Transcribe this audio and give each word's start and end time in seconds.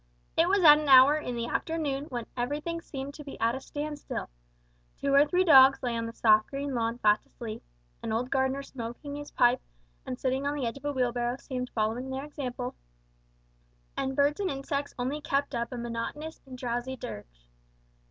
It 0.35 0.49
was 0.49 0.63
at 0.63 0.79
an 0.79 0.89
hour 0.89 1.15
in 1.15 1.35
the 1.35 1.45
afternoon 1.45 2.05
when 2.05 2.25
everything 2.35 2.81
seemed 2.81 3.13
to 3.13 3.23
be 3.23 3.39
at 3.39 3.53
a 3.53 3.59
standstill: 3.61 4.31
two 4.97 5.13
or 5.13 5.27
three 5.27 5.43
dogs 5.43 5.83
lay 5.83 5.95
on 5.95 6.07
the 6.07 6.11
soft 6.11 6.47
green 6.49 6.73
lawn 6.73 6.97
fast 6.97 7.27
asleep, 7.27 7.61
an 8.01 8.11
old 8.11 8.31
gardener 8.31 8.63
smoking 8.63 9.15
his 9.15 9.29
pipe 9.29 9.61
and 10.03 10.19
sitting 10.19 10.47
on 10.47 10.55
the 10.55 10.65
edge 10.65 10.77
of 10.77 10.85
a 10.85 10.91
wheelbarrow 10.91 11.37
seemed 11.37 11.69
following 11.75 12.09
their 12.09 12.25
example; 12.25 12.73
and 13.95 14.15
birds 14.15 14.39
and 14.39 14.49
insects 14.49 14.95
only 14.97 15.21
kept 15.21 15.53
up 15.53 15.71
a 15.71 15.77
monotonous 15.77 16.41
and 16.47 16.57
drowsy 16.57 16.95
dirge. 16.95 17.51